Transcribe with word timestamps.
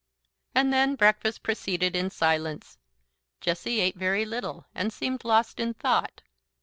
And 0.55 0.73
then 0.73 0.95
breakfast 0.95 1.43
proceeded 1.43 1.95
in 1.95 2.09
silence. 2.09 2.79
Jessie 3.39 3.79
ate 3.81 3.95
very 3.95 4.25
little, 4.25 4.65
and 4.73 4.91
seemed 4.91 5.23
lost 5.23 5.59
in 5.59 5.75
thought. 5.75 6.23